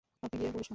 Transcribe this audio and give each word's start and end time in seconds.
আপনি 0.25 0.35
গিয়ে 0.39 0.51
পুলিশ 0.53 0.65
হন। 0.65 0.69